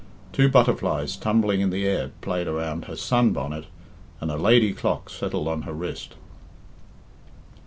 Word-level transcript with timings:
Two 0.33 0.49
butterflies 0.49 1.15
tumbling 1.15 1.61
in 1.61 1.69
the 1.69 1.85
air 1.85 2.09
played 2.21 2.47
around 2.47 2.85
her 2.85 2.95
sun 2.95 3.33
bonnet 3.33 3.65
and 4.19 4.31
a 4.31 4.35
lady 4.35 4.73
clock 4.73 5.11
settled 5.11 5.47
on 5.47 5.61
her 5.61 5.73
wrist. 5.73 6.15